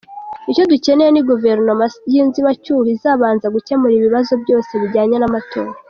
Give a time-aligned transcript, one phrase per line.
[0.51, 5.71] Icyo dukeneye ni Guverinoma y’inzibacyuho izabanza gukemura ibibazo byose bijyanye n’amatora.